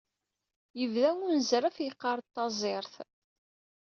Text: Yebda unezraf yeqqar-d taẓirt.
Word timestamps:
Yebda 0.79 1.09
unezraf 1.25 1.77
yeqqar-d 1.81 2.27
taẓirt. 2.33 2.95